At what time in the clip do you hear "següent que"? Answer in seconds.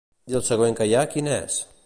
0.47-0.87